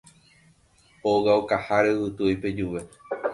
[1.11, 2.81] Óga okaháre Yvytu oipejuve